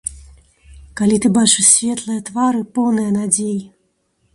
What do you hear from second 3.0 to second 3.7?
надзей.